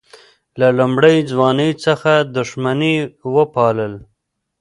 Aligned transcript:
له 0.59 0.67
لومړۍ 0.79 1.17
ځوانۍ 1.31 1.71
څخه 1.85 2.11
دښمني 2.35 2.95
وپالل. 3.35 3.93